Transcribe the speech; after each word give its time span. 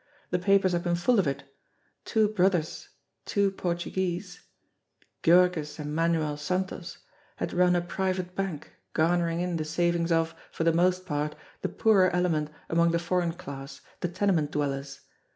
The 0.31 0.39
papers 0.39 0.71
had 0.71 0.81
been 0.81 0.95
full 0.95 1.19
of 1.19 1.27
it. 1.27 1.43
Two 2.05 2.27
brothers, 2.27 2.89
two 3.23 3.51
Portu 3.51 3.93
guese, 3.93 4.39
Georges 5.21 5.77
and 5.77 5.93
Manuel 5.95 6.37
Santos, 6.37 6.97
had 7.35 7.53
run 7.53 7.75
a 7.75 7.81
private 7.81 8.33
bank, 8.35 8.73
garnering 8.93 9.41
in 9.41 9.57
the 9.57 9.63
savings 9.63 10.11
of, 10.11 10.33
for 10.51 10.63
the 10.63 10.73
most 10.73 11.05
part, 11.05 11.35
the 11.61 11.69
poorer 11.69 12.09
element 12.15 12.49
among 12.67 12.89
the 12.89 12.97
foreign 12.97 13.33
class, 13.33 13.81
the 13.99 14.07
tenement 14.09 14.49
dwellers. 14.49 15.01